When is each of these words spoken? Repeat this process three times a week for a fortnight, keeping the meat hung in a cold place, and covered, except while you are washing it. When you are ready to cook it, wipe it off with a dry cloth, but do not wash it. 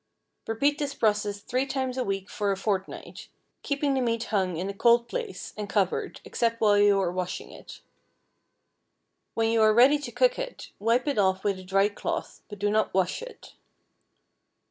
Repeat 0.47 0.79
this 0.79 0.95
process 0.95 1.41
three 1.41 1.67
times 1.67 1.95
a 1.95 2.03
week 2.03 2.27
for 2.27 2.51
a 2.51 2.57
fortnight, 2.57 3.27
keeping 3.61 3.93
the 3.93 4.01
meat 4.01 4.23
hung 4.23 4.57
in 4.57 4.67
a 4.67 4.73
cold 4.73 5.07
place, 5.07 5.53
and 5.55 5.69
covered, 5.69 6.21
except 6.25 6.59
while 6.59 6.75
you 6.79 6.99
are 6.99 7.11
washing 7.11 7.51
it. 7.51 7.81
When 9.35 9.51
you 9.51 9.61
are 9.61 9.75
ready 9.75 9.99
to 9.99 10.11
cook 10.11 10.39
it, 10.39 10.71
wipe 10.79 11.07
it 11.07 11.19
off 11.19 11.43
with 11.43 11.59
a 11.59 11.63
dry 11.63 11.87
cloth, 11.87 12.41
but 12.49 12.57
do 12.57 12.71
not 12.71 12.95
wash 12.95 13.21
it. 13.21 13.53